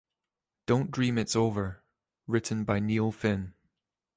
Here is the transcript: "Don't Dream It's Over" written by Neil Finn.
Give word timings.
"Don't 0.65 0.89
Dream 0.89 1.19
It's 1.19 1.35
Over" 1.35 1.83
written 2.25 2.63
by 2.63 2.79
Neil 2.79 3.11
Finn. 3.11 3.53